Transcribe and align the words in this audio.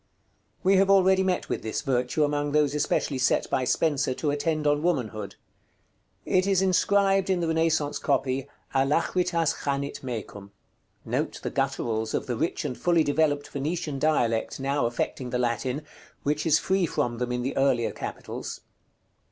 We 0.63 0.77
have 0.77 0.89
already 0.89 1.21
met 1.21 1.47
with 1.47 1.61
this 1.61 1.83
virtue 1.83 2.23
among 2.23 2.53
those 2.53 2.73
especially 2.73 3.19
set 3.19 3.47
by 3.51 3.65
Spenser 3.65 4.15
to 4.15 4.31
attend 4.31 4.65
on 4.65 4.81
Womanhood. 4.81 5.35
It 6.25 6.47
is 6.47 6.59
inscribed 6.63 7.29
in 7.29 7.39
the 7.39 7.47
Renaissance 7.47 7.99
copy, 7.99 8.47
"ALACHRITAS 8.73 9.53
CHANIT 9.63 10.01
MECUM." 10.01 10.53
Note 11.05 11.39
the 11.43 11.51
gutturals 11.51 12.15
of 12.15 12.25
the 12.25 12.35
rich 12.35 12.65
and 12.65 12.75
fully 12.75 13.03
developed 13.03 13.49
Venetian 13.49 13.99
dialect 13.99 14.59
now 14.59 14.87
affecting 14.87 15.29
the 15.29 15.37
Latin, 15.37 15.83
which 16.23 16.47
is 16.47 16.57
free 16.57 16.87
from 16.87 17.19
them 17.19 17.31
in 17.31 17.43
the 17.43 17.55
earlier 17.55 17.91
capitals. 17.91 18.61